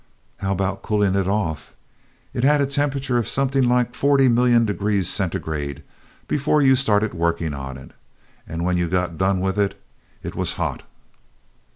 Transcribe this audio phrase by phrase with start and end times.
[0.37, 1.75] "How about cooling it off?
[2.33, 5.83] It had a temperature of something like forty million degree centigrade
[6.27, 7.91] before you started working on it;
[8.47, 9.79] and when you got done with it,
[10.23, 10.81] it was hot."